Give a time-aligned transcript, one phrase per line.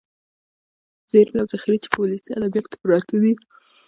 [1.11, 3.33] ذېرمې او ذخيرې چې په ولسي ادبياتو کې پراتې دي.